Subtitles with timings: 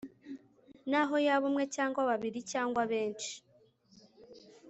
[0.89, 3.33] naho yaba umwe cyangwa babiri cyangwa benshi